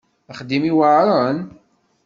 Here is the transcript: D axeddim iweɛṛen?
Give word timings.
D 0.27 0.29
axeddim 0.31 0.63
iweɛṛen? 0.71 1.37